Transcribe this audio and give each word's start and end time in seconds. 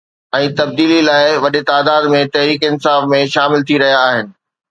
۽ 0.35 0.45
تبديلي 0.59 0.95
لاءِ 1.07 1.35
وڏي 1.43 1.61
تعداد 1.67 2.09
۾ 2.15 2.23
تحريڪ 2.37 2.65
انصاف 2.69 3.05
۾ 3.13 3.19
شامل 3.35 3.67
ٿي 3.69 3.81
رهيا 3.85 4.01
آهن. 4.09 4.35